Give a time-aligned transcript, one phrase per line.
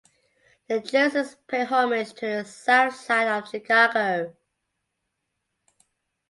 [0.67, 4.35] The jerseys pay homage to the South Side of Chicago.